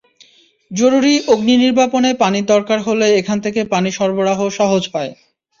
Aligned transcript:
জরুরি 0.71 1.13
অগ্নিনির্বাপণে 1.33 2.11
পানির 2.21 2.45
দরকার 2.53 2.79
হলে 2.87 3.07
এখান 3.19 3.37
থেকে 3.45 3.61
পানি 3.73 3.89
সরবরাহ 3.97 4.39
সহজ 4.57 4.83
হয়। 4.93 5.11